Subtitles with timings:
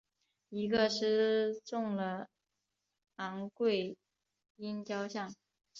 [0.49, 2.27] 一个失纵了的
[3.17, 3.95] 昴贵
[4.55, 5.31] 鹰雕像。